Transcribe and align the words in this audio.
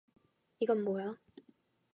이건 0.59 0.83
뭐야? 0.83 1.15